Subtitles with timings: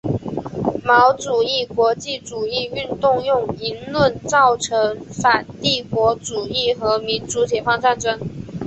[0.83, 8.19] 毛主义国际主义运动用舆论赞成反帝国主义和民族解放斗争。